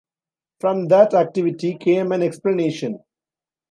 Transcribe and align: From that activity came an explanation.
From 0.59 0.87
that 0.87 1.13
activity 1.13 1.77
came 1.77 2.11
an 2.11 2.23
explanation. 2.23 3.03